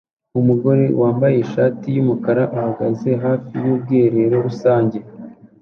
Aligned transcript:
Umugore 0.39 0.83
wambaye 1.01 1.35
ishati 1.45 1.85
yumukara 1.95 2.43
ahagaze 2.57 3.09
hafi 3.23 3.53
yubwiherero 3.65 4.35
rusange 4.47 4.99